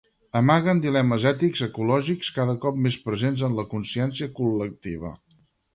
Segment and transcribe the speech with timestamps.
[0.37, 5.19] Amaguen dilemes ètics ecològics cada cop més presents en la consciència col·lectiva